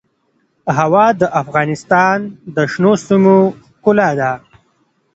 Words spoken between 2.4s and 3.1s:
د شنو